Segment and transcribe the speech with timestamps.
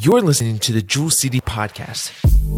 [0.00, 2.12] You're listening to the Jewel City Podcast.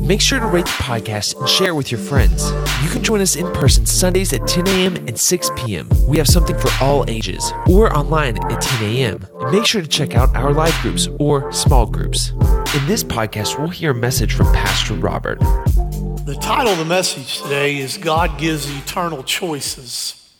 [0.06, 2.51] Make sure to rate the podcast and share it with your friends.
[2.82, 4.96] You can join us in person Sundays at 10 a.m.
[5.08, 5.88] and 6 p.m.
[6.06, 9.26] We have something for all ages, or online at 10 a.m.
[9.51, 12.30] Make sure to check out our live groups or small groups.
[12.30, 15.40] In this podcast, we'll hear a message from Pastor Robert.
[15.40, 20.37] The title of the message today is God Gives Eternal Choices.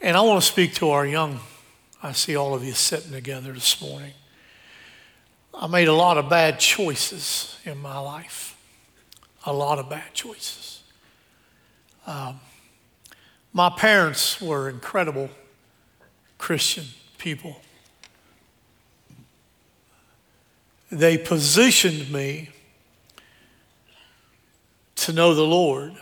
[0.00, 1.40] And I want to speak to our young,
[2.02, 4.12] I see all of you sitting together this morning.
[5.56, 8.56] I made a lot of bad choices in my life,
[9.46, 10.82] a lot of bad choices.
[12.06, 12.40] Um,
[13.52, 15.30] my parents were incredible
[16.38, 16.84] Christian
[17.18, 17.60] people.
[20.90, 22.50] They positioned me
[24.96, 25.94] to know the Lord.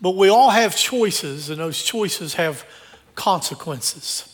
[0.00, 2.66] But we all have choices, and those choices have
[3.14, 4.31] consequences.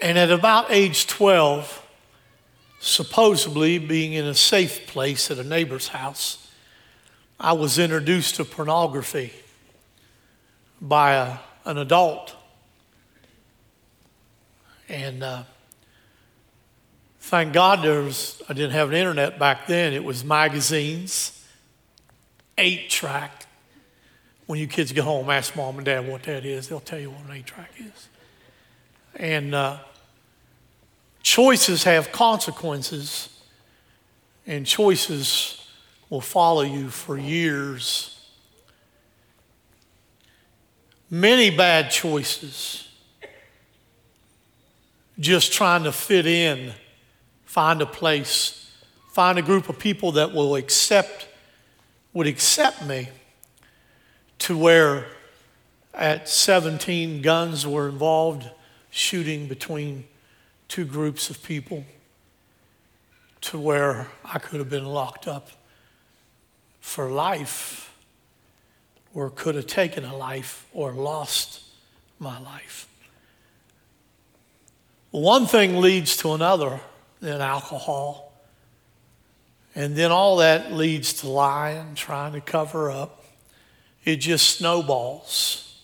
[0.00, 1.86] And at about age 12,
[2.80, 6.48] supposedly being in a safe place at a neighbor's house,
[7.40, 9.32] I was introduced to pornography
[10.80, 12.36] by a, an adult.
[14.88, 15.42] And uh,
[17.20, 19.92] thank God there was, I didn't have an internet back then.
[19.92, 21.44] It was magazines,
[22.56, 23.46] eight track.
[24.46, 26.68] When you kids get home, ask mom and dad what that is.
[26.68, 28.08] They'll tell you what an eight track is.
[29.14, 29.78] And uh,
[31.28, 33.28] choices have consequences,
[34.46, 35.68] and choices
[36.08, 38.18] will follow you for years.
[41.10, 42.88] Many bad choices,
[45.20, 46.72] just trying to fit in,
[47.44, 48.72] find a place,
[49.10, 51.28] find a group of people that will accept,
[52.14, 53.10] would accept me
[54.38, 55.04] to where
[55.92, 58.48] at 17 guns were involved,
[58.88, 60.04] shooting between
[60.68, 61.84] two groups of people,
[63.40, 65.50] to where I could have been locked up
[66.80, 67.94] for life,
[69.14, 71.62] or could have taken a life or lost
[72.18, 72.86] my life.
[75.10, 76.80] One thing leads to another,
[77.20, 78.32] then alcohol.
[79.74, 83.24] And then all that leads to lying, trying to cover up.
[84.04, 85.80] It just snowballs.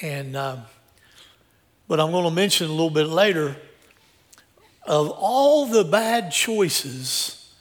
[0.00, 0.56] And, uh,
[1.92, 3.54] but I'm going to mention a little bit later
[4.86, 7.52] of all the bad choices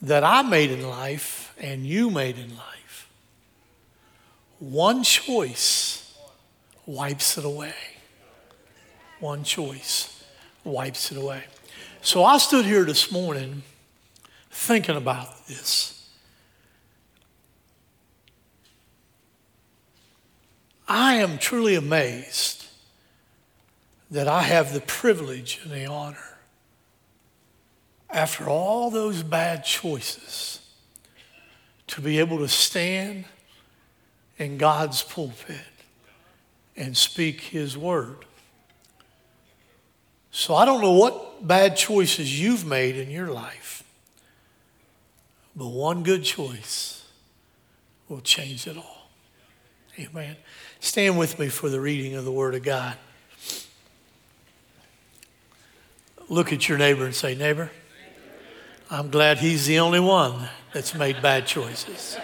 [0.00, 3.08] that I made in life and you made in life.
[4.60, 6.16] One choice
[6.86, 7.74] wipes it away.
[9.18, 10.24] One choice
[10.62, 11.42] wipes it away.
[12.00, 13.64] So I stood here this morning
[14.52, 16.08] thinking about this.
[20.86, 22.61] I am truly amazed
[24.12, 26.36] that I have the privilege and the honor,
[28.10, 30.60] after all those bad choices,
[31.86, 33.24] to be able to stand
[34.36, 35.56] in God's pulpit
[36.76, 38.26] and speak His word.
[40.30, 43.82] So I don't know what bad choices you've made in your life,
[45.56, 47.06] but one good choice
[48.10, 49.08] will change it all.
[49.98, 50.36] Amen.
[50.80, 52.98] Stand with me for the reading of the Word of God.
[56.32, 57.70] Look at your neighbor and say, Neighbor,
[58.90, 62.16] I'm glad he's the only one that's made bad choices.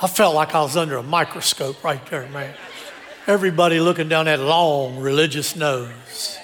[0.00, 2.54] I felt like I was under a microscope right there, man.
[3.26, 6.38] Everybody looking down that long religious nose.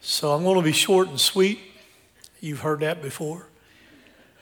[0.00, 1.60] So I'm going to be short and sweet.
[2.40, 3.46] You've heard that before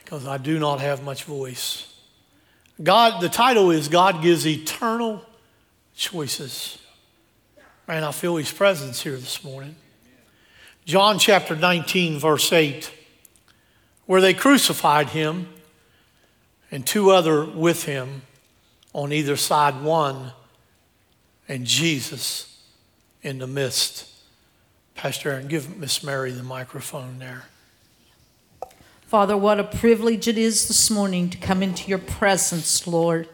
[0.03, 1.93] because I do not have much voice.
[2.83, 5.21] God, the title is God gives eternal
[5.95, 6.79] choices.
[7.87, 9.77] Man, I feel his presence here this morning.
[10.87, 12.91] John chapter 19, verse 8,
[14.07, 15.49] where they crucified him
[16.71, 18.23] and two other with him
[18.95, 20.33] on either side, one,
[21.47, 22.59] and Jesus
[23.23, 24.11] in the midst.
[24.95, 27.45] Pastor Aaron, give Miss Mary the microphone there.
[29.03, 33.29] Father, what a privilege it is this morning to come into your presence, Lord.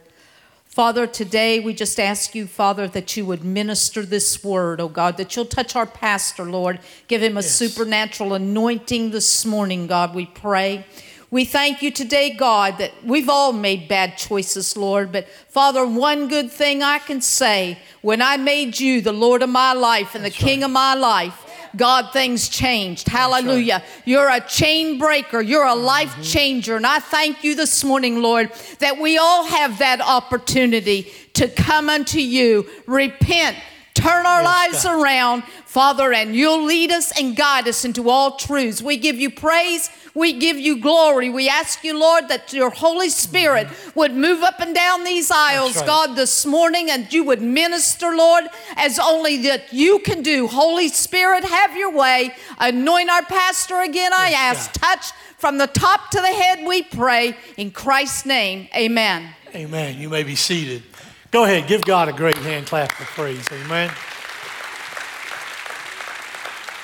[0.71, 5.17] Father, today we just ask you, Father, that you would minister this word, oh God,
[5.17, 6.79] that you'll touch our pastor, Lord.
[7.09, 7.57] Give him a Yes.
[7.57, 10.85] supernatural anointing this morning, God, we pray.
[11.29, 15.11] We thank you today, God, that we've all made bad choices, Lord.
[15.11, 19.49] But Father, one good thing I can say when I made you the Lord of
[19.51, 21.35] my life and the King of my life,
[21.77, 23.09] God, things changed.
[23.09, 23.83] Hallelujah.
[24.05, 25.41] You're a chain breaker.
[25.41, 26.23] You're a life mm-hmm.
[26.23, 26.77] changer.
[26.77, 31.89] And I thank you this morning, Lord, that we all have that opportunity to come
[31.89, 33.57] unto you, repent,
[34.01, 35.03] turn our Yes, lives God.
[35.03, 38.83] around, Father, and you'll lead us and guide us into all truths.
[38.83, 39.91] We give you praise.
[40.15, 41.31] We give you glory.
[41.31, 43.99] We ask you, Lord, that your Holy Spirit mm-hmm.
[43.99, 45.87] would move up and down these aisles, right.
[45.87, 48.45] God, this morning, and you would minister, Lord,
[48.77, 50.49] as only that you can do.
[50.49, 52.35] Holy Spirit, have your way.
[52.59, 54.73] Anoint our pastor again, I Yes, ask.
[54.73, 57.37] Touch from the top to the head, we pray.
[57.57, 59.35] In Christ's name, amen.
[59.55, 59.99] Amen.
[59.99, 60.83] You may be seated.
[61.31, 63.47] Go ahead, give God a great hand clap of praise.
[63.53, 63.93] Amen.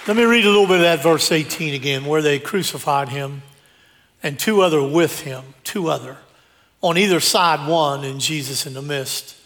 [0.06, 3.42] Let me read a little bit of that verse 18 again, where they crucified him
[4.22, 6.18] and two other with him, two other,
[6.80, 9.36] on either side, one, and Jesus in the midst.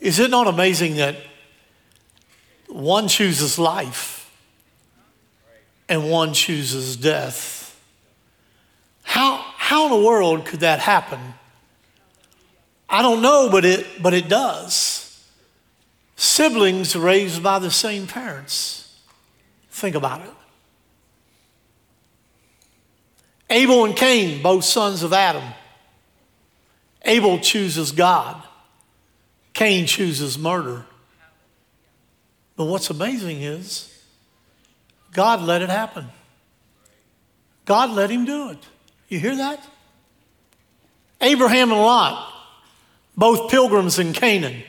[0.00, 1.14] Is it not amazing that
[2.66, 4.28] one chooses life
[5.88, 7.80] and one chooses death?
[9.04, 11.20] How, how in the world could that happen?
[12.90, 15.06] I don't know, but it, but it does.
[16.16, 19.00] Siblings raised by the same parents.
[19.70, 20.30] Think about it.
[23.48, 25.44] Abel and Cain, both sons of Adam.
[27.02, 28.42] Abel chooses God,
[29.54, 30.84] Cain chooses murder.
[32.56, 33.90] But what's amazing is
[35.12, 36.06] God let it happen.
[37.64, 38.58] God let him do it.
[39.08, 39.66] You hear that?
[41.20, 42.30] Abraham and Lot,
[43.20, 44.62] both pilgrims in Canaan.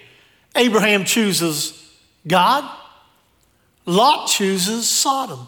[0.58, 1.90] Abraham chooses
[2.28, 2.70] God,
[3.86, 5.48] Lot chooses Sodom.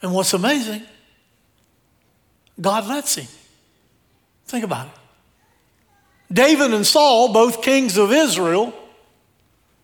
[0.00, 0.82] And what's amazing,
[2.60, 3.26] God lets him.
[4.46, 4.92] Think about it.
[6.32, 8.72] David and Saul, both kings of Israel,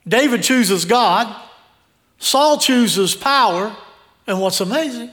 [0.06, 1.34] David chooses God,
[2.18, 3.76] Saul chooses power,
[4.28, 5.10] and what's amazing,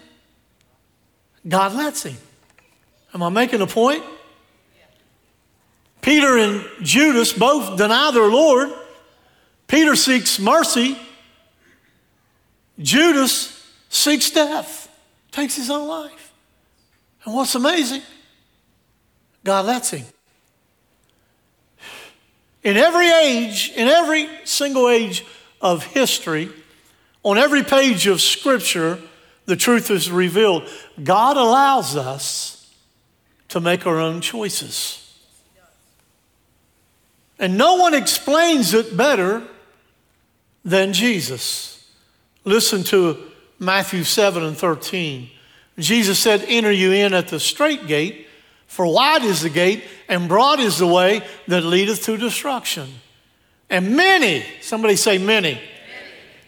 [1.48, 2.18] God lets him.
[3.12, 4.04] Am I making a point?
[6.08, 8.72] Peter and Judas both deny their Lord.
[9.68, 10.98] Peter seeks mercy.
[12.80, 14.88] Judas seeks death,
[15.34, 16.32] takes his own life.
[17.26, 18.04] And what's amazing,
[19.44, 20.06] God lets him.
[22.64, 25.26] In every age, in every single age
[25.60, 26.48] of history,
[27.22, 28.98] on every page of Scripture,
[29.44, 30.70] the truth is revealed.
[31.04, 32.74] God allows us
[33.50, 35.04] to make our own choices.
[37.40, 39.44] And no one explains it better
[40.66, 41.90] than Jesus.
[42.44, 43.18] Listen to
[43.60, 45.30] Matthew 7 and 13.
[45.78, 48.28] Jesus said, Enter you in at the strait gate,
[48.66, 52.90] for wide is the gate, and broad is the way that leadeth to destruction.
[53.70, 55.62] And many, somebody say many,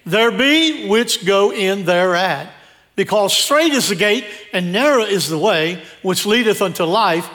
[0.06, 2.54] there be which go in thereat.
[2.96, 7.30] Because strait is the gate, and narrow is the way which leadeth unto life.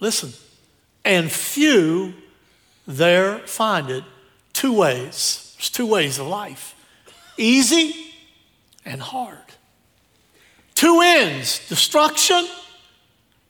[0.00, 0.32] Listen,
[1.04, 2.12] and few
[2.96, 4.04] there find it.
[4.52, 5.54] Two ways.
[5.56, 6.74] There's two ways of life
[7.36, 7.94] easy
[8.84, 9.38] and hard.
[10.74, 12.46] Two ends destruction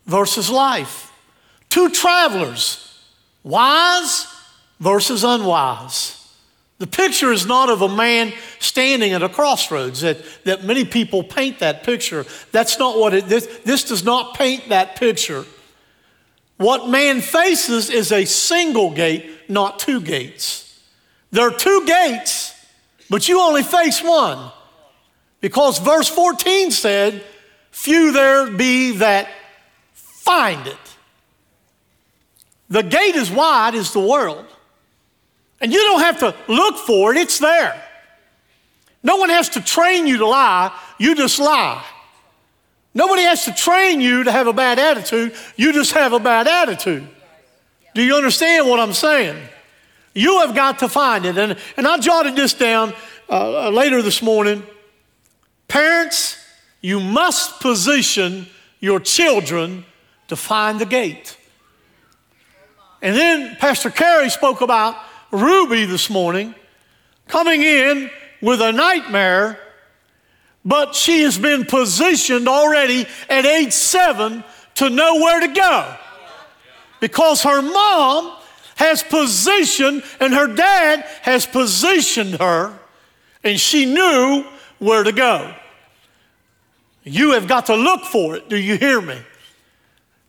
[0.06, 1.12] versus life.
[1.68, 3.00] Two travelers,
[3.42, 4.26] wise
[4.80, 6.16] versus unwise.
[6.78, 11.22] The picture is not of a man standing at a crossroads that, that many people
[11.22, 12.24] paint that picture.
[12.52, 15.44] That's not what it this, this does not paint that picture.
[16.60, 20.78] What man faces is a single gate, not two gates.
[21.30, 22.54] There are two gates,
[23.08, 24.52] but you only face one.
[25.40, 27.24] Because verse 14 said,
[27.70, 29.30] Few there be that
[29.94, 30.76] find it.
[32.68, 34.44] The gate is wide is the world.
[35.62, 37.82] And you don't have to look for it, it's there.
[39.02, 41.82] No one has to train you to lie, you just lie.
[42.94, 46.48] Nobody has to train you to have a bad attitude, you just have a bad
[46.48, 47.06] attitude.
[47.94, 49.36] Do you understand what I'm saying?
[50.14, 51.38] You have got to find it.
[51.38, 52.92] And, and I jotted this down
[53.28, 54.62] uh, uh, later this morning.
[55.68, 56.36] Parents,
[56.80, 58.46] you must position
[58.80, 59.84] your children
[60.28, 61.36] to find the gate.
[63.02, 64.96] And then Pastor Carey spoke about
[65.30, 66.54] Ruby this morning
[67.28, 68.10] coming in
[68.42, 69.58] with a nightmare,
[70.64, 75.96] but she has been positioned already at age seven to know where to go.
[77.00, 78.36] Because her mom
[78.76, 82.78] has positioned and her dad has positioned her,
[83.42, 84.44] and she knew
[84.78, 85.54] where to go.
[87.04, 88.48] You have got to look for it.
[88.48, 89.18] Do you hear me?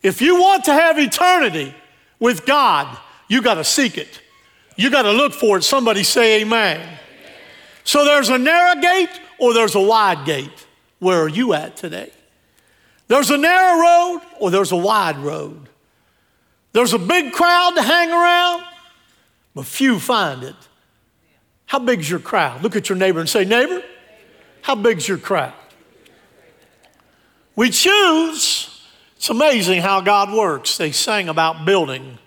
[0.02, 1.76] If you want to have eternity
[2.20, 2.98] with God,
[3.28, 4.22] you got to seek it.
[4.78, 5.64] You got to look for it.
[5.64, 6.98] Somebody say amen.
[7.84, 9.10] So there's a narrow gate
[9.42, 10.68] or there's a wide gate.
[11.00, 12.12] Where are you at today?
[13.08, 15.68] There's a narrow road or there's a wide road.
[16.74, 18.64] There's a big crowd to hang around,
[19.56, 20.56] but few find it.
[21.66, 22.62] How big's your crowd?
[22.62, 23.82] Look at your neighbor and say, Neighbor,
[24.62, 25.54] how big's your crowd?
[27.56, 28.88] We choose.
[29.16, 30.78] It's amazing how God works.
[30.78, 32.20] They sang about building.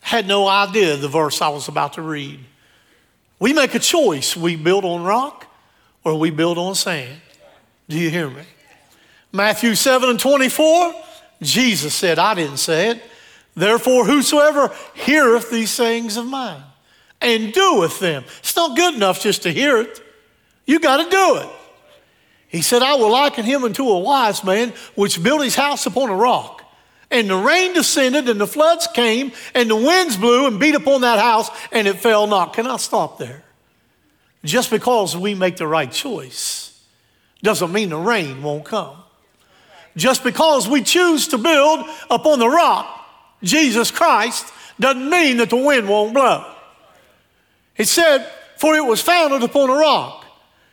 [0.00, 2.40] Had no idea the verse I was about to read.
[3.38, 4.36] We make a choice.
[4.36, 5.46] We build on rock
[6.04, 7.20] or we build on sand.
[7.88, 8.42] Do you hear me?
[9.32, 10.94] Matthew 7 and 24,
[11.42, 13.02] Jesus said, I didn't say it.
[13.54, 16.62] Therefore, whosoever heareth these sayings of mine
[17.20, 20.02] and doeth them, it's not good enough just to hear it.
[20.66, 21.48] You got to do it.
[22.48, 26.10] He said, I will liken him unto a wise man which built his house upon
[26.10, 26.62] a rock.
[27.10, 31.00] And the rain descended, and the floods came, and the winds blew and beat upon
[31.00, 32.52] that house, and it fell not.
[32.52, 33.42] Can I stop there?
[34.44, 36.82] Just because we make the right choice
[37.42, 38.96] doesn't mean the rain won't come.
[39.96, 43.04] Just because we choose to build upon the rock,
[43.42, 46.44] Jesus Christ, doesn't mean that the wind won't blow.
[47.76, 50.24] It said, For it was founded upon a rock,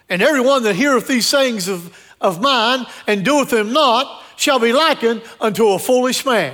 [0.10, 4.72] and everyone that heareth these sayings of, of mine and doeth them not shall be
[4.72, 6.54] likened unto a foolish man,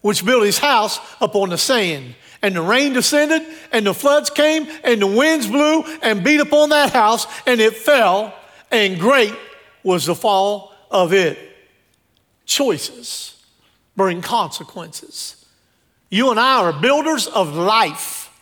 [0.00, 2.14] which built his house upon the sand.
[2.46, 6.68] And the rain descended, and the floods came, and the winds blew and beat upon
[6.68, 8.32] that house, and it fell,
[8.70, 9.34] and great
[9.82, 11.36] was the fall of it.
[12.44, 13.44] Choices
[13.96, 15.44] bring consequences.
[16.08, 18.32] You and I are builders of life.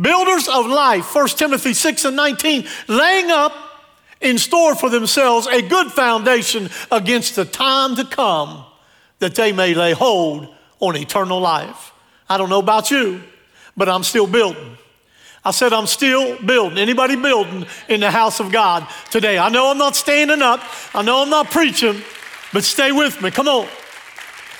[0.00, 1.12] Builders of life.
[1.12, 3.52] 1 Timothy 6 and 19, laying up
[4.20, 8.64] in store for themselves a good foundation against the time to come
[9.18, 10.46] that they may lay hold
[10.78, 11.90] on eternal life.
[12.28, 13.22] I don't know about you,
[13.76, 14.76] but I'm still building.
[15.44, 16.78] I said I'm still building.
[16.78, 19.38] Anybody building in the house of God today?
[19.38, 20.60] I know I'm not standing up.
[20.92, 22.02] I know I'm not preaching,
[22.52, 23.30] but stay with me.
[23.30, 23.68] Come on.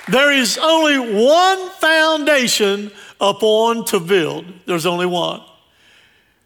[0.07, 4.45] There is only one foundation upon to build.
[4.65, 5.41] There's only one.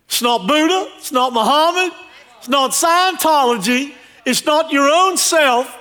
[0.08, 1.94] It's not Buddha, it's not Muhammad,
[2.40, 3.94] it's not Scientology,
[4.26, 5.78] it's not your own self.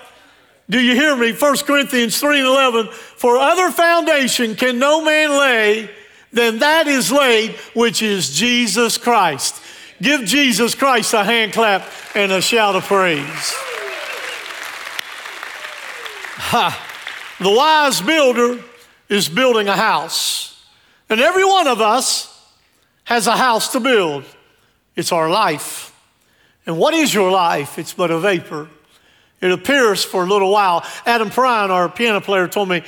[0.70, 1.32] Do you hear me?
[1.32, 2.88] 1 Corinthians 3 and 11.
[2.92, 5.90] For other foundation can no man lay
[6.32, 9.60] than that is laid, which is Jesus Christ.
[10.00, 13.52] Give Jesus Christ a hand clap and a shout of praise.
[16.36, 16.86] Ha.
[17.40, 18.62] The wise builder
[19.08, 20.64] is building a house.
[21.08, 22.28] And every one of us
[23.04, 24.24] has a house to build.
[24.94, 25.92] It's our life.
[26.64, 27.76] And what is your life?
[27.76, 28.68] It's but a vapor.
[29.40, 30.84] It appears for a little while.
[31.06, 32.82] Adam Prine, our piano player, told me,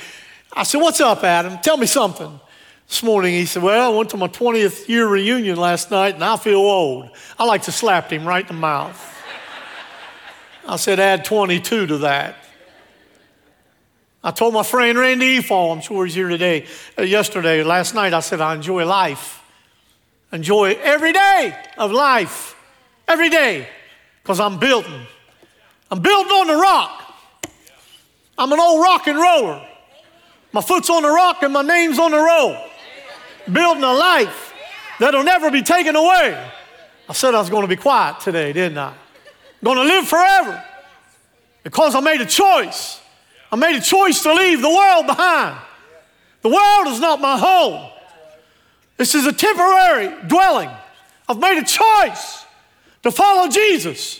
[0.51, 1.57] I said, What's up, Adam?
[1.59, 2.39] Tell me something.
[2.87, 6.23] This morning he said, Well, I went to my 20th year reunion last night and
[6.23, 7.09] I feel old.
[7.39, 9.09] I like to slap him right in the mouth.
[10.67, 12.37] I said, Add 22 to that.
[14.23, 16.65] I told my friend Randy Efall, I'm sure he's here today,
[16.97, 19.41] uh, yesterday, last night, I said, I enjoy life.
[20.31, 22.55] Enjoy every day of life,
[23.07, 23.67] every day,
[24.21, 25.05] because I'm building.
[25.93, 27.03] I'm building on the rock.
[28.35, 29.63] I'm an old rock and roller.
[30.51, 32.57] My foot's on the rock and my name's on the roll.
[33.51, 34.55] Building a life
[34.99, 36.51] that'll never be taken away.
[37.07, 38.95] I said I was going to be quiet today, didn't I?
[39.63, 40.63] going to live forever
[41.61, 42.99] because I made a choice.
[43.51, 45.59] I made a choice to leave the world behind.
[46.41, 47.91] The world is not my home.
[48.97, 50.71] This is a temporary dwelling.
[51.29, 52.47] I've made a choice
[53.03, 54.19] to follow Jesus.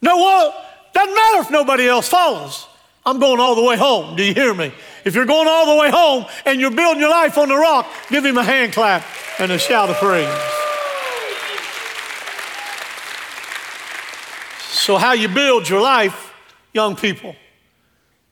[0.00, 0.52] No one,
[0.98, 2.66] doesn't matter if nobody else follows.
[3.06, 4.16] I'm going all the way home.
[4.16, 4.72] Do you hear me?
[5.04, 7.86] If you're going all the way home and you're building your life on the rock,
[8.10, 9.04] give him a hand clap
[9.38, 10.28] and a shout of praise.
[14.70, 16.34] So, how you build your life,
[16.72, 17.36] young people,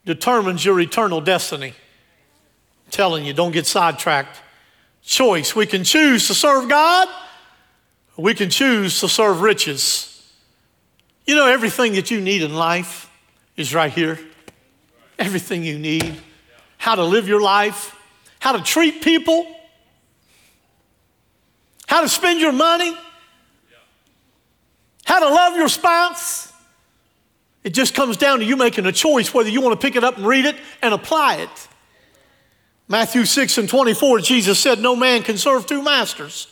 [0.05, 1.69] determines your eternal destiny.
[1.69, 4.43] I'm telling you, don't get sidetracked.
[5.03, 5.55] Choice.
[5.55, 7.09] We can choose to serve God,
[8.17, 10.16] we can choose to serve riches.
[11.27, 13.11] You know, everything that you need in life
[13.57, 14.19] is right here.
[15.19, 16.17] Everything you need.
[16.79, 17.97] How to live your life,
[18.39, 19.47] how to treat people,
[21.87, 22.97] how to spend your money,
[25.05, 26.53] how to love your spouse.
[27.65, 30.05] It just comes down to you making a choice whether you want to pick it
[30.05, 31.69] up and read it and apply it.
[32.89, 36.47] Matthew 6 and 24, Jesus said, No man can serve two masters,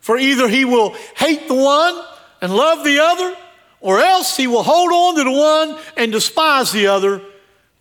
[0.00, 1.98] for either he will hate the one
[2.42, 3.34] and love the other,
[3.80, 7.22] or else he will hold on to the one and despise the other.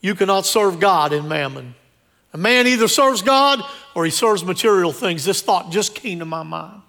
[0.01, 1.75] You cannot serve God in mammon.
[2.34, 3.62] A man either serves God
[3.96, 5.25] or he serves material things.
[5.25, 6.82] This thought just came to my mind.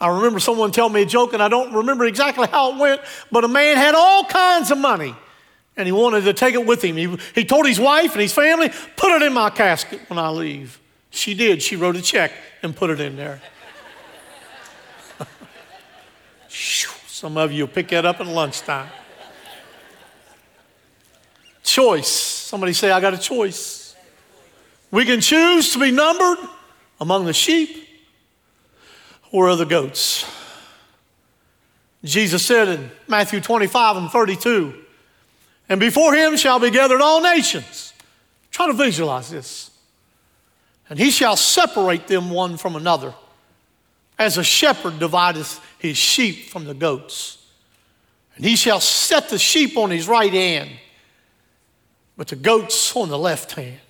[0.00, 3.00] I remember someone telling me a joke, and I don't remember exactly how it went,
[3.32, 5.14] but a man had all kinds of money
[5.78, 6.96] and he wanted to take it with him.
[6.96, 10.28] He, he told his wife and his family, put it in my casket when I
[10.28, 10.80] leave.
[11.10, 11.62] She did.
[11.62, 13.40] She wrote a check and put it in there.
[17.18, 18.88] Some of you will pick that up at lunchtime.
[21.64, 22.06] Choice.
[22.06, 23.96] Somebody say, I got a choice.
[24.92, 26.38] We can choose to be numbered
[27.00, 27.88] among the sheep
[29.32, 30.30] or other goats.
[32.04, 34.74] Jesus said in Matthew 25 and 32,
[35.68, 37.94] and before him shall be gathered all nations.
[38.52, 39.72] Try to visualize this.
[40.88, 43.12] And he shall separate them one from another,
[44.18, 47.46] as a shepherd divideth his sheep from the goats.
[48.36, 50.70] And he shall set the sheep on his right hand,
[52.16, 53.80] but the goats on the left hand.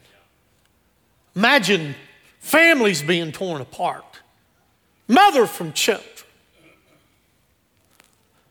[1.34, 1.94] Imagine
[2.40, 4.04] families being torn apart,
[5.06, 6.06] mother from children,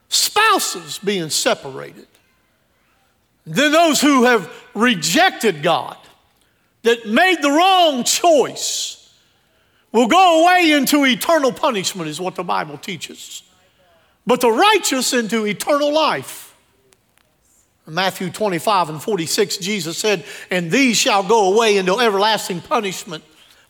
[0.10, 2.08] spouses being separated.
[3.46, 5.98] Then those who have rejected God,
[6.84, 9.07] that made the wrong choice,
[9.92, 13.44] will go away into eternal punishment, is what the Bible teaches.
[14.26, 16.56] But the righteous into eternal life.
[17.88, 23.24] In Matthew 25 and 46, Jesus said, And these shall go away into everlasting punishment,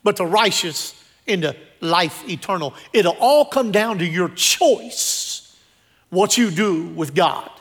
[0.03, 0.95] but the righteous
[1.27, 2.73] into life eternal.
[2.93, 5.55] It'll all come down to your choice,
[6.09, 7.51] what you do with God.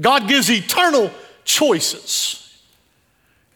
[0.00, 1.10] God gives eternal
[1.44, 2.44] choices.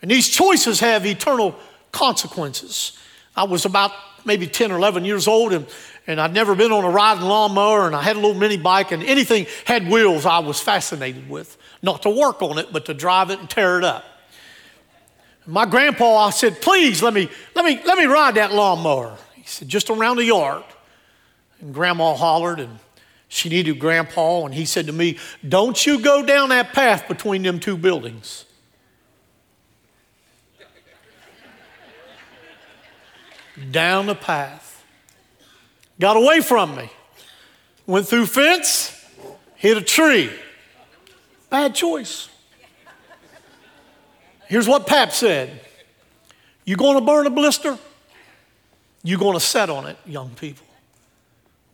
[0.00, 1.54] And these choices have eternal
[1.92, 2.98] consequences.
[3.36, 3.92] I was about
[4.24, 5.66] maybe 10 or 11 years old, and,
[6.06, 8.92] and I'd never been on a riding lawnmower, and I had a little mini bike,
[8.92, 11.56] and anything had wheels I was fascinated with.
[11.82, 14.04] Not to work on it, but to drive it and tear it up.
[15.46, 19.16] My grandpa, I said, please let me, let me, let me ride that lawnmower.
[19.34, 20.62] He said, just around the yard.
[21.60, 22.78] And grandma hollered, and
[23.28, 27.42] she needed grandpa, and he said to me, Don't you go down that path between
[27.42, 28.44] them two buildings.
[33.70, 34.84] Down the path.
[36.00, 36.90] Got away from me.
[37.86, 39.04] Went through fence,
[39.56, 40.30] hit a tree.
[41.50, 42.28] Bad choice.
[44.48, 45.60] Here's what Pap said.
[46.64, 47.78] You going to burn a blister?
[49.02, 50.66] You're going to set on it, young people.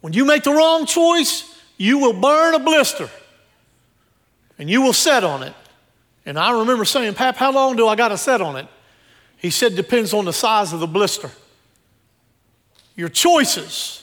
[0.01, 3.11] When you make the wrong choice, you will burn a blister
[4.59, 5.55] and you will set on it.
[6.27, 8.67] And I remember saying, Pap, how long do I got to set on it?
[9.39, 11.31] He said, depends on the size of the blister.
[12.99, 14.03] Your choices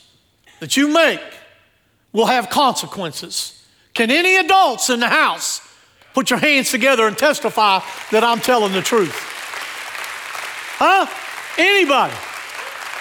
[0.61, 1.19] that you make
[2.13, 3.61] will have consequences.
[3.93, 5.59] Can any adults in the house
[6.13, 7.81] put your hands together and testify
[8.11, 9.13] that I'm telling the truth?
[10.77, 11.07] Huh?
[11.57, 12.13] Anybody?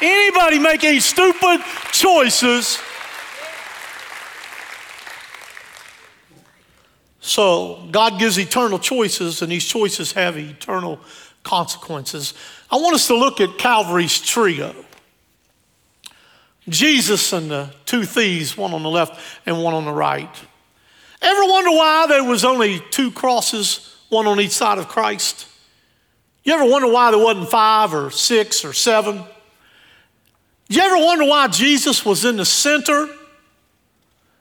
[0.03, 1.61] Anybody make any stupid
[1.93, 2.81] choices?
[7.21, 10.99] So, God gives eternal choices, and these choices have eternal
[11.45, 12.35] consequences.
[12.69, 14.75] I want us to look at Calvary's trio.
[16.69, 20.31] Jesus and the two thieves, one on the left and one on the right.
[21.21, 25.47] Ever wonder why there was only two crosses, one on each side of Christ?
[26.43, 29.23] You ever wonder why there wasn't five or six or seven?
[30.69, 33.09] You ever wonder why Jesus was in the center?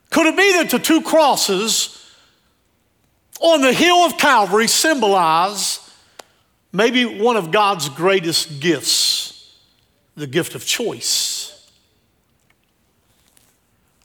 [0.09, 1.99] Could it be that the two crosses
[3.39, 5.79] on the hill of Calvary symbolize
[6.71, 9.57] maybe one of God's greatest gifts,
[10.15, 11.32] the gift of choice?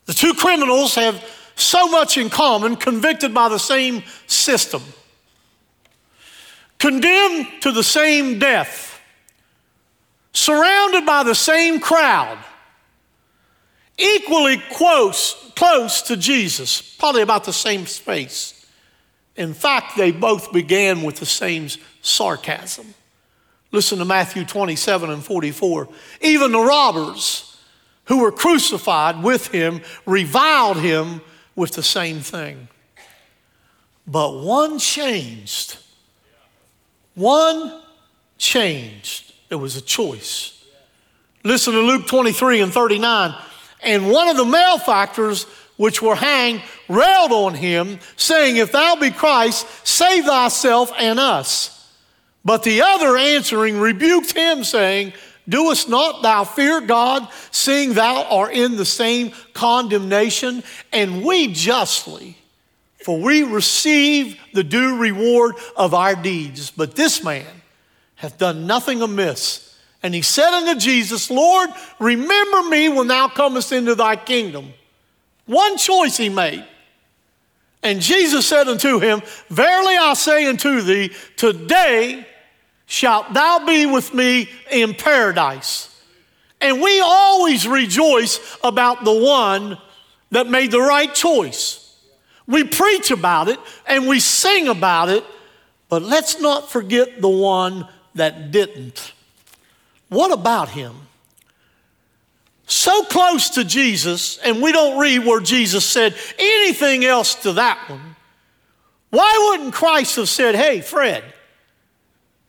[0.08, 1.22] The two criminals have
[1.54, 4.82] so much in common, convicted by the same system,
[6.78, 8.98] condemned to the same death,
[10.32, 12.38] surrounded by the same crowd,
[13.98, 18.66] equally close, close to Jesus, probably about the same space.
[19.36, 21.68] In fact, they both began with the same
[22.00, 22.94] sarcasm.
[23.72, 25.86] Listen to Matthew 27 and 44.
[26.22, 27.57] Even the robbers,
[28.08, 31.20] who were crucified with him reviled him
[31.54, 32.68] with the same thing.
[34.06, 35.76] But one changed.
[37.14, 37.80] One
[38.38, 39.34] changed.
[39.50, 40.64] It was a choice.
[41.44, 43.34] Listen to Luke 23 and 39.
[43.82, 45.44] And one of the malefactors
[45.76, 51.74] which were hanged railed on him, saying, If thou be Christ, save thyself and us.
[52.44, 55.12] But the other answering rebuked him, saying,
[55.48, 60.62] Doest not thou fear God, seeing thou art in the same condemnation?
[60.92, 62.36] And we justly,
[63.04, 66.70] for we receive the due reward of our deeds.
[66.70, 67.46] But this man
[68.16, 69.64] hath done nothing amiss.
[70.02, 74.72] And he said unto Jesus, Lord, remember me when thou comest into thy kingdom.
[75.46, 76.64] One choice he made.
[77.82, 82.26] And Jesus said unto him, Verily I say unto thee, today
[82.88, 85.94] shalt thou be with me in paradise.
[86.60, 89.78] And we always rejoice about the one
[90.30, 91.94] that made the right choice.
[92.46, 95.22] We preach about it and we sing about it,
[95.90, 99.12] but let's not forget the one that didn't.
[100.08, 100.94] What about him?
[102.66, 107.78] So close to Jesus, and we don't read where Jesus said anything else to that
[107.88, 108.16] one.
[109.10, 111.22] Why wouldn't Christ have said, Hey, Fred,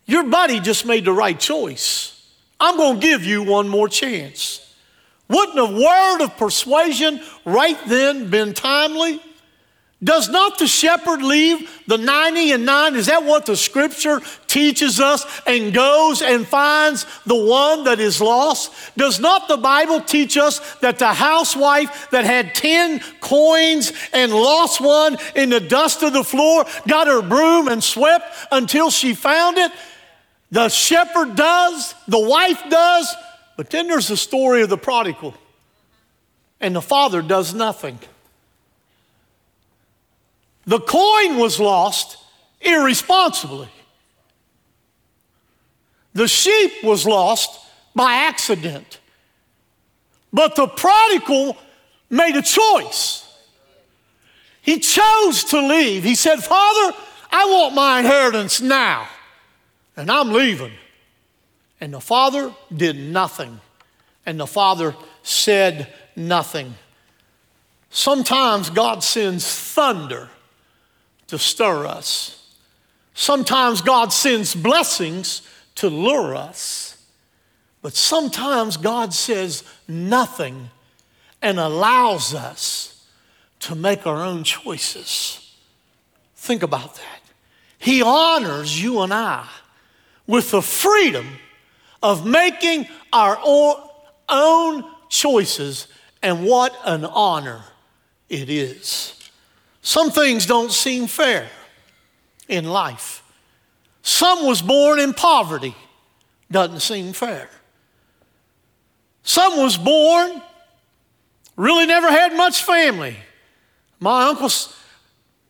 [0.10, 2.28] your buddy just made the right choice.
[2.60, 4.74] I'm going to give you one more chance.
[5.30, 9.22] Wouldn't a word of persuasion right then been timely?
[10.02, 12.96] Does not the shepherd leave the 90 and 9?
[12.96, 18.22] Is that what the scripture teaches us and goes and finds the one that is
[18.22, 18.72] lost?
[18.98, 24.80] Does not the Bible teach us that the housewife that had 10 coins and lost
[24.80, 29.58] one in the dust of the floor got her broom and swept until she found
[29.58, 29.72] it?
[30.52, 33.16] The shepherd does, the wife does,
[33.56, 35.36] but then there's the story of the prodigal,
[36.60, 38.00] and the father does nothing.
[40.66, 42.18] The coin was lost
[42.62, 43.70] irresponsibly.
[46.14, 47.60] The sheep was lost
[47.96, 49.00] by accident.
[50.32, 51.58] But the prodigal
[52.10, 53.26] made a choice.
[54.62, 56.04] He chose to leave.
[56.04, 56.96] He said, Father,
[57.32, 59.08] I want my inheritance now,
[59.96, 60.74] and I'm leaving.
[61.82, 63.60] And the father did nothing.
[64.26, 66.76] And the father said nothing.
[67.90, 70.30] Sometimes God sends thunder
[71.28, 72.36] to stir us.
[73.14, 75.42] Sometimes God sends blessings
[75.76, 76.98] to lure us.
[77.82, 80.70] But sometimes God says nothing
[81.42, 83.06] and allows us
[83.62, 85.56] to make our own choices.
[86.36, 87.22] Think about that.
[87.78, 89.48] He honors you and I
[90.30, 91.28] with the freedom
[92.04, 93.40] of making our
[94.30, 95.88] own choices,
[96.22, 97.64] and what an honor
[98.30, 99.16] it is.
[99.82, 101.50] Some things don't seem fair
[102.48, 103.24] in life.
[104.04, 105.74] Some was born in poverty,
[106.52, 107.50] doesn't seem fair.
[109.24, 110.44] Some was born,
[111.56, 113.16] really never had much family.
[114.00, 114.52] My uncle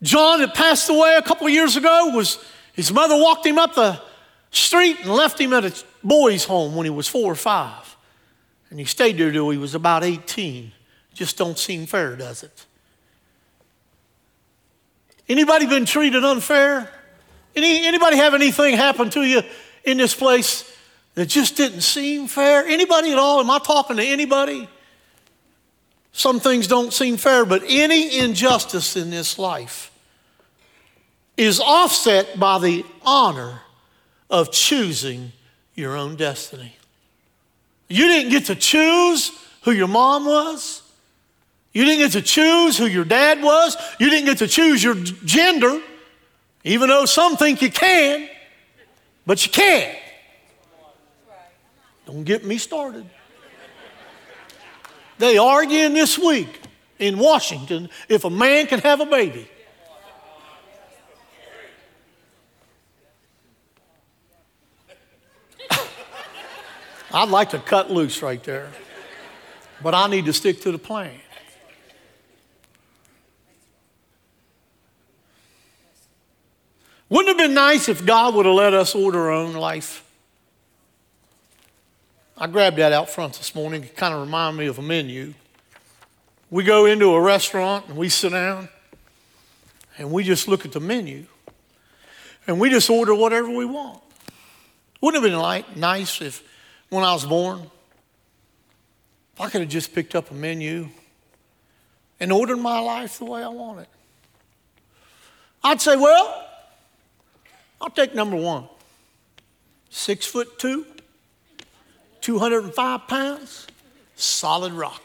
[0.02, 2.38] John that passed away a couple years ago was
[2.72, 4.02] his mother walked him up the
[4.52, 7.98] street and left him at a boys' home when he was four or five.
[8.70, 10.72] And he stayed there till he was about 18.
[11.14, 12.66] Just don't seem fair, does it?
[15.28, 16.90] Anybody been treated unfair?
[17.56, 19.42] Any, anybody have anything happen to you
[19.84, 20.72] in this place
[21.16, 22.66] that just didn't seem fair?
[22.66, 23.40] Anybody at all?
[23.40, 24.68] Am I talking to anybody?
[26.12, 29.92] Some things don't seem fair, but any injustice in this life
[31.38, 33.62] is offset by the honor
[34.30, 35.32] of choosing
[35.76, 36.76] your own destiny.
[37.88, 39.32] You didn't get to choose
[39.64, 40.84] who your mom was.
[41.74, 43.76] You didn't get to choose who your dad was.
[44.00, 45.82] You didn't get to choose your gender,
[46.64, 48.30] even though some think you can,
[49.26, 49.98] but you can't.
[52.06, 53.06] Don't get me started.
[55.20, 56.62] They arguing this week
[56.98, 59.48] in Washington if a man can have a baby.
[67.12, 68.70] I'd like to cut loose right there,
[69.82, 71.20] but I need to stick to the plan.
[77.10, 80.06] Wouldn't it have been nice if God would have let us order our own life?
[82.38, 83.84] I grabbed that out front this morning.
[83.84, 85.34] It kind of reminded me of a menu.
[86.52, 88.70] We go into a restaurant and we sit down
[89.98, 91.26] and we just look at the menu
[92.48, 94.02] and we just order whatever we want.
[95.02, 96.44] Wouldn't it have been like, nice if
[96.90, 97.62] when I was born,
[99.34, 100.90] if I could have just picked up a menu
[102.20, 103.88] and ordered my life the way I want it?
[105.64, 106.48] I'd say, well,
[107.82, 108.68] I'll take number one.
[109.90, 110.86] Six foot two,
[112.22, 113.68] 205 pounds,
[114.16, 115.02] solid rock.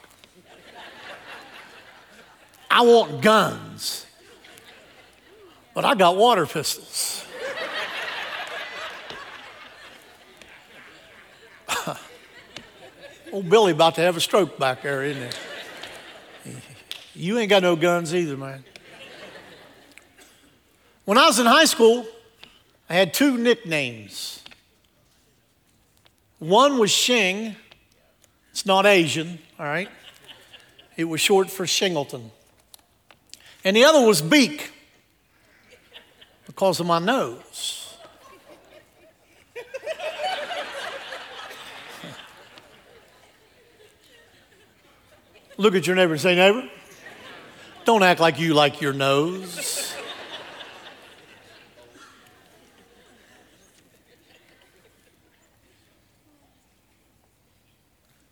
[2.71, 4.05] I want guns,
[5.75, 7.25] but I got water pistols.
[13.35, 15.35] Old Billy about to have a stroke back there, isn't
[16.45, 16.57] he?
[17.17, 18.65] You ain't got no guns either, man.
[21.05, 22.07] When I was in high school,
[22.89, 24.45] I had two nicknames.
[26.39, 27.57] One was Shing,
[28.53, 29.89] it's not Asian, all right?
[30.97, 32.31] It was short for Shingleton.
[33.65, 34.71] And the other was Beak
[36.47, 37.84] because of my nose.
[45.57, 46.69] Look at your neighbor and say, Neighbor,
[47.85, 49.95] Don't act like you like your nose.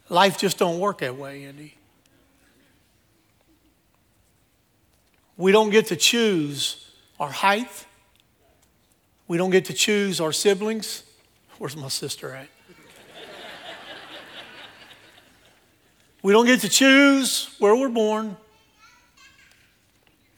[0.08, 1.74] Life just don't work that way, Andy.
[5.38, 7.86] We don't get to choose our height.
[9.26, 11.04] We don't get to choose our siblings.
[11.56, 12.51] Where's my sister at?
[16.22, 18.36] We don't get to choose where we're born.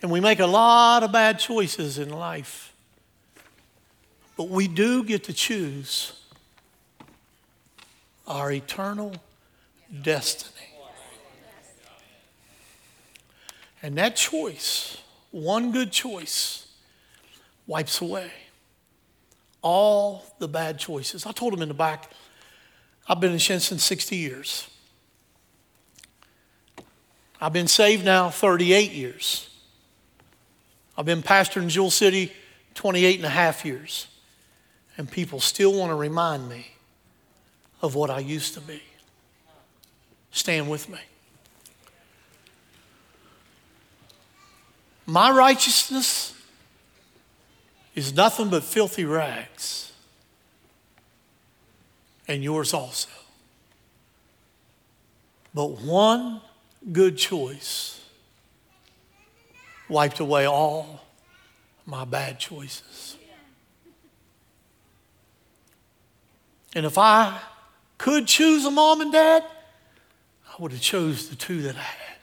[0.03, 2.75] And we make a lot of bad choices in life.
[4.37, 6.13] But we do get to choose
[8.27, 9.15] our eternal
[10.03, 10.51] destiny.
[13.83, 14.97] And that choice,
[15.31, 16.67] one good choice,
[17.67, 18.31] wipes away
[19.65, 21.25] all the bad choices.
[21.25, 22.11] I told him in the back,
[23.09, 24.69] I've been in Shinnston 60 years.
[27.45, 29.51] I've been saved now 38 years.
[30.97, 32.33] I've been pastor in Jewel City
[32.73, 34.07] 28 and a half years.
[34.97, 36.69] And people still want to remind me
[37.83, 38.83] of what I used to be.
[40.31, 41.01] Stand with me.
[45.05, 46.35] My righteousness
[47.95, 49.93] is nothing but filthy rags,
[52.27, 53.11] and yours also.
[55.53, 56.41] But one
[56.93, 58.01] good choice
[59.89, 61.01] wiped away all
[61.87, 63.17] my bad choices.
[66.75, 67.39] And if I
[67.99, 69.45] could choose a mom and dad,
[70.49, 72.17] I would have chose the two that I had.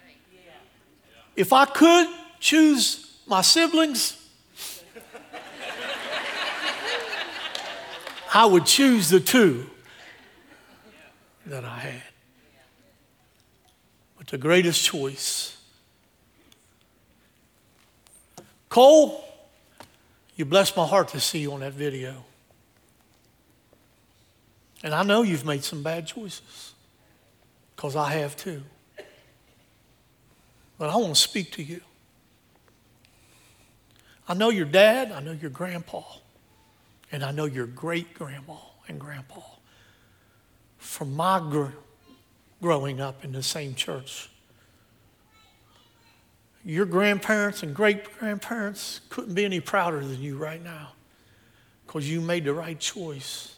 [1.35, 2.07] If I could
[2.39, 4.17] choose my siblings,
[8.33, 9.69] I would choose the two
[11.45, 12.10] that I had.
[14.31, 15.57] The greatest choice.
[18.69, 19.25] Cole,
[20.37, 22.23] you blessed my heart to see you on that video.
[24.83, 26.73] And I know you've made some bad choices
[27.75, 28.63] because I have too.
[30.77, 31.81] But I want to speak to you.
[34.29, 36.03] I know your dad, I know your grandpa,
[37.11, 38.55] and I know your great grandma
[38.87, 39.41] and grandpa.
[40.77, 41.75] From my gr-
[42.61, 44.29] growing up in the same church,
[46.63, 50.89] your grandparents and great grandparents couldn't be any prouder than you right now
[51.85, 53.55] because you made the right choice.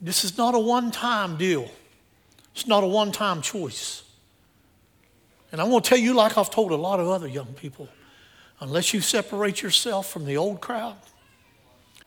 [0.00, 1.70] This is not a one time deal,
[2.54, 4.02] it's not a one time choice.
[5.52, 7.86] And I'm going to tell you, like I've told a lot of other young people,
[8.60, 10.96] unless you separate yourself from the old crowd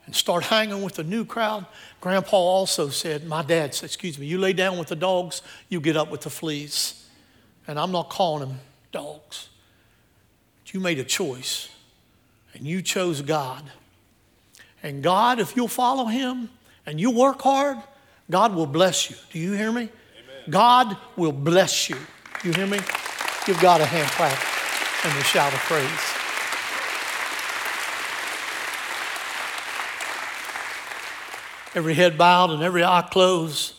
[0.06, 1.66] and start hanging with the new crowd,
[2.02, 5.80] Grandpa also said, my dad said, excuse me, you lay down with the dogs, you
[5.80, 7.08] get up with the fleas.
[7.68, 8.60] And I'm not calling them
[8.92, 9.50] dogs.
[10.64, 11.70] But you made a choice
[12.54, 13.64] and you chose God.
[14.84, 16.50] And God, if you'll follow Him
[16.86, 17.78] and you work hard,
[18.30, 19.16] God will bless you.
[19.32, 19.82] Do you hear me?
[19.82, 19.90] Amen.
[20.50, 21.98] God will bless you.
[22.44, 22.80] You hear me?
[23.46, 24.38] Give God a hand clap
[25.06, 26.15] and a shout of praise.
[31.76, 33.74] Every head bowed and every eye closed.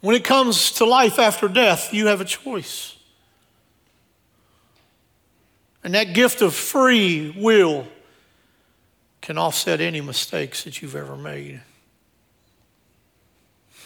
[0.00, 2.96] When it comes to life after death, you have a choice.
[5.84, 7.86] And that gift of free will
[9.20, 11.60] can offset any mistakes that you've ever made.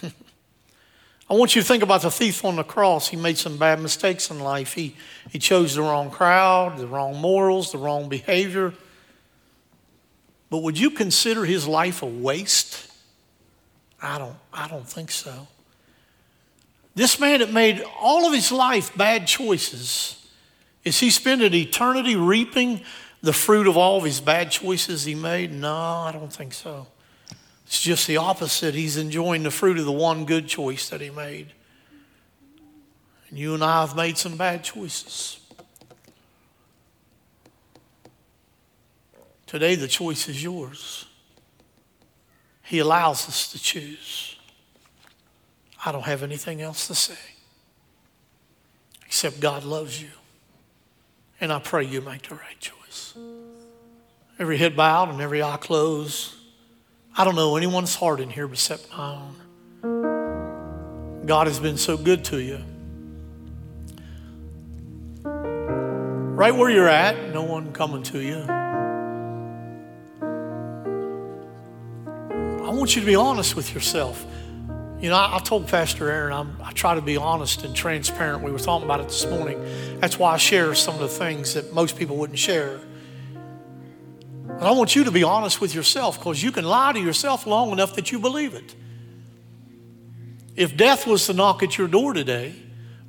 [0.03, 3.09] I want you to think about the thief on the cross.
[3.09, 4.73] He made some bad mistakes in life.
[4.73, 4.95] He,
[5.29, 8.73] he chose the wrong crowd, the wrong morals, the wrong behavior.
[10.53, 12.87] But would you consider his life a waste?
[13.99, 15.47] I don't, I don't think so.
[16.93, 20.23] This man that made all of his life bad choices,
[20.83, 22.81] is he spending eternity reaping
[23.23, 25.51] the fruit of all of his bad choices he made?
[25.51, 26.85] No, I don't think so.
[27.65, 28.75] It's just the opposite.
[28.75, 31.47] He's enjoying the fruit of the one good choice that he made.
[33.27, 35.39] And you and I have made some bad choices.
[39.53, 41.05] Today, the choice is yours.
[42.63, 44.35] He allows us to choose.
[45.85, 47.19] I don't have anything else to say
[49.05, 50.09] except God loves you.
[51.39, 53.13] And I pray you make the right choice.
[54.39, 56.33] Every head bowed and every eye closed.
[57.15, 59.19] I don't know anyone's heart in here except my
[59.83, 61.27] own.
[61.27, 62.57] God has been so good to you.
[65.23, 68.62] Right where you're at, no one coming to you.
[72.83, 74.25] Want you to be honest with yourself.
[74.99, 78.43] You know, I, I told Pastor Aaron, I'm, I try to be honest and transparent.
[78.43, 79.57] We were talking about it this morning.
[80.01, 82.81] That's why I share some of the things that most people wouldn't share.
[84.49, 87.47] And I want you to be honest with yourself because you can lie to yourself
[87.47, 88.75] long enough that you believe it.
[90.57, 92.53] If death was to knock at your door today,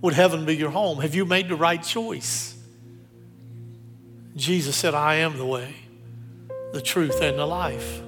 [0.00, 1.00] would heaven be your home?
[1.00, 2.56] Have you made the right choice?
[4.36, 5.74] Jesus said, I am the way,
[6.72, 8.02] the truth, and the life.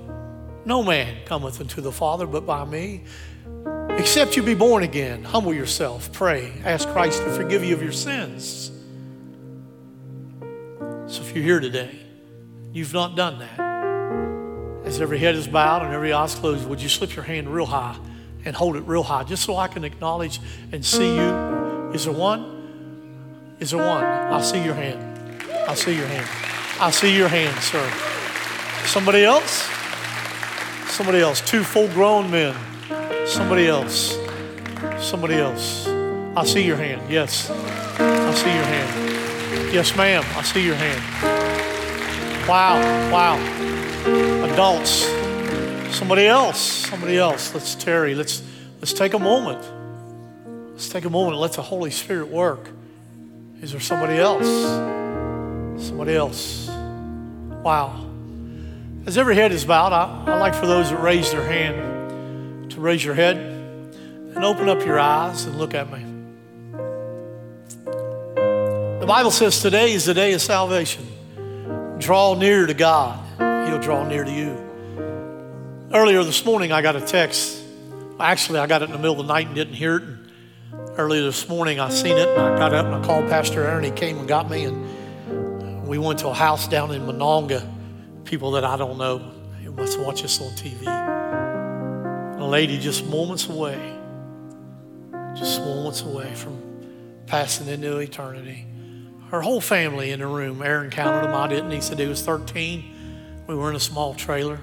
[0.66, 3.04] No man cometh unto the Father but by me.
[3.90, 7.92] Except you be born again, humble yourself, pray, ask Christ to forgive you of your
[7.92, 8.72] sins.
[11.06, 11.96] So if you're here today,
[12.72, 14.84] you've not done that.
[14.84, 17.66] As every head is bowed and every eye's closed, would you slip your hand real
[17.66, 17.96] high
[18.44, 20.40] and hold it real high just so I can acknowledge
[20.72, 21.92] and see you?
[21.94, 23.54] Is there one?
[23.60, 24.04] Is there one?
[24.04, 25.40] I see your hand.
[25.68, 26.28] I see your hand.
[26.80, 27.88] I see your hand, sir.
[28.86, 29.70] Somebody else?
[30.96, 31.42] Somebody else.
[31.42, 32.56] Two full grown men.
[33.26, 34.16] Somebody else.
[34.98, 35.86] Somebody else.
[36.34, 37.02] I see your hand.
[37.10, 37.50] Yes.
[37.50, 39.74] I see your hand.
[39.74, 40.24] Yes, ma'am.
[40.34, 42.48] I see your hand.
[42.48, 42.80] Wow.
[43.12, 43.36] Wow.
[44.50, 45.04] Adults.
[45.94, 46.58] Somebody else.
[46.58, 47.52] Somebody else.
[47.52, 48.14] Let's Terry.
[48.14, 48.42] Let's
[48.80, 49.62] let's take a moment.
[50.70, 52.70] Let's take a moment and let the Holy Spirit work.
[53.60, 54.46] Is there somebody else?
[55.86, 56.68] Somebody else.
[57.62, 58.05] Wow.
[59.06, 62.80] As every head is bowed, I, I like for those that raise their hand to
[62.80, 66.04] raise your head and open up your eyes and look at me.
[68.98, 71.06] The Bible says today is the day of salvation.
[71.98, 73.24] Draw near to God,
[73.68, 74.58] He'll draw near to you.
[75.94, 77.62] Earlier this morning, I got a text.
[78.18, 80.02] Actually, I got it in the middle of the night and didn't hear it.
[80.02, 80.30] And
[80.98, 83.84] earlier this morning, I seen it and I got up and I called Pastor Aaron.
[83.84, 87.74] He came and got me, and we went to a house down in Monongah.
[88.26, 90.84] People that I don't know, they must watch us on TV.
[92.38, 93.96] A lady just moments away,
[95.34, 96.60] just moments away from
[97.26, 98.66] passing into eternity.
[99.30, 100.62] Her whole family in the room.
[100.62, 101.34] Aaron counted them.
[101.34, 101.70] I didn't.
[101.70, 103.44] He said he was 13.
[103.46, 104.60] We were in a small trailer.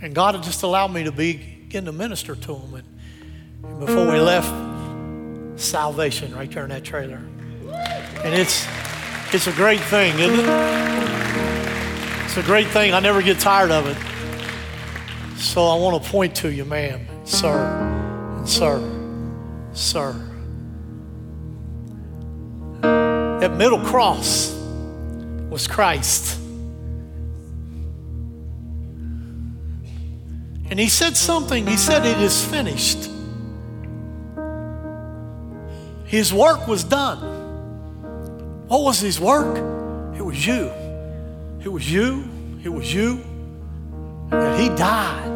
[0.00, 2.74] And God had just allowed me to begin to minister to them.
[2.74, 2.98] And,
[3.64, 4.48] and before we left,
[5.60, 7.20] salvation right there in that trailer.
[8.24, 8.66] And it's
[9.32, 10.93] it's a great thing, isn't it?
[12.36, 12.92] It's a great thing.
[12.92, 13.96] I never get tired of it.
[15.38, 17.64] So I want to point to you, ma'am, sir,
[18.36, 18.82] and sir,
[19.72, 20.14] sir.
[22.80, 24.52] That middle cross
[25.48, 26.40] was Christ.
[30.68, 31.64] And he said something.
[31.64, 33.10] He said, It is finished.
[36.04, 37.20] His work was done.
[38.66, 39.56] What was his work?
[40.16, 40.72] It was you.
[41.64, 42.28] It was you.
[42.62, 43.24] It was you.
[44.30, 45.34] That he died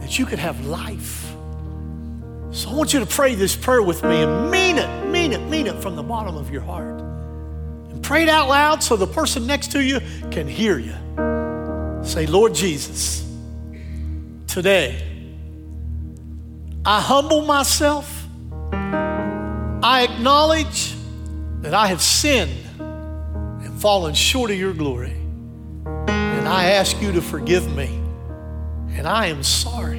[0.00, 1.32] that you could have life.
[2.50, 5.40] So I want you to pray this prayer with me and mean it, mean it,
[5.48, 7.00] mean it from the bottom of your heart.
[7.00, 10.00] And pray it out loud so the person next to you
[10.32, 10.94] can hear you.
[12.04, 13.24] Say, Lord Jesus,
[14.48, 15.02] today
[16.84, 18.26] I humble myself.
[18.72, 20.94] I acknowledge
[21.60, 22.61] that I have sinned
[23.82, 25.16] fallen short of your glory.
[26.06, 27.86] And I ask you to forgive me.
[28.90, 29.98] And I am sorry.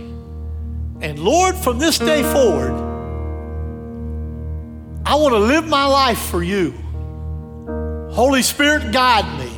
[1.02, 2.72] And Lord, from this day forward,
[5.06, 6.72] I want to live my life for you.
[8.14, 9.52] Holy Spirit, guide me,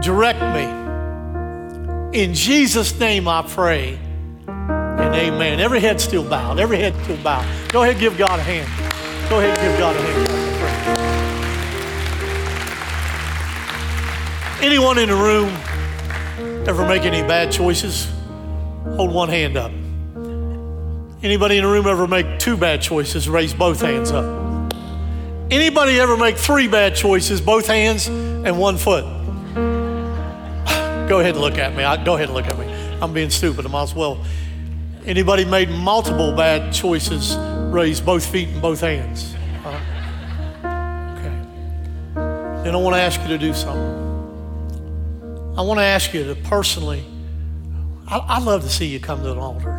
[0.00, 2.18] direct me.
[2.18, 3.98] In Jesus' name I pray.
[4.46, 5.60] And amen.
[5.60, 6.58] Every head still bowed.
[6.58, 7.46] Every head still bowed.
[7.68, 8.68] Go ahead give God a hand.
[9.28, 10.37] Go ahead give God a hand.
[14.60, 15.48] Anyone in the room
[16.66, 18.10] ever make any bad choices?
[18.96, 19.70] Hold one hand up.
[21.22, 23.28] Anybody in the room ever make two bad choices?
[23.28, 24.24] Raise both hands up.
[25.52, 29.04] Anybody ever make three bad choices, both hands and one foot?
[31.08, 31.84] Go ahead and look at me.
[31.84, 32.66] I, go ahead and look at me.
[33.00, 33.64] I'm being stupid.
[33.64, 34.24] I might as well.
[35.06, 37.36] Anybody made multiple bad choices?
[37.72, 39.36] Raise both feet and both hands.
[39.64, 39.68] Uh,
[41.16, 42.64] okay.
[42.64, 44.07] Then I want to ask you to do something.
[45.58, 47.04] I want to ask you to personally.
[48.06, 49.72] I, I'd love to see you come to an altar.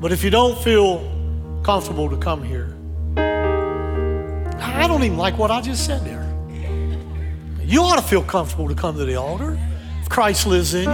[0.00, 1.00] But if you don't feel
[1.64, 2.76] comfortable to come here,
[3.16, 6.22] I don't even like what I just said there.
[7.64, 9.58] You ought to feel comfortable to come to the altar
[10.00, 10.86] if Christ lives in you.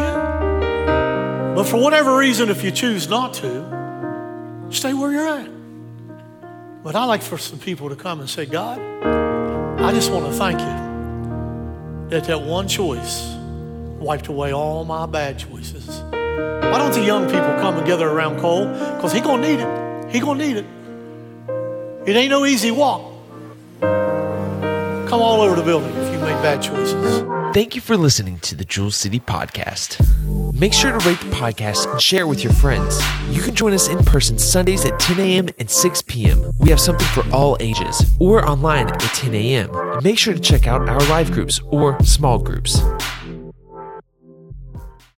[1.55, 5.51] But for whatever reason, if you choose not to, stay where you're at.
[6.83, 8.81] But I like for some people to come and say, God,
[9.79, 10.90] I just want to thank you
[12.11, 13.35] that that one choice
[14.01, 16.01] wiped away all my bad choices.
[16.01, 18.67] Why don't the young people come and gather around Cole?
[18.67, 20.13] Because he gonna need it.
[20.13, 20.67] He gonna need it.
[22.07, 23.13] It ain't no easy walk.
[23.81, 27.40] Come all over the building if you made bad choices.
[27.53, 29.99] Thank you for listening to the Jewel City Podcast.
[30.55, 33.01] Make sure to rate the podcast and share with your friends.
[33.31, 35.49] You can join us in person Sundays at 10 a.m.
[35.59, 36.53] and 6 p.m.
[36.61, 39.71] We have something for all ages, or online at 10 a.m.
[40.03, 42.81] Make sure to check out our live groups or small groups.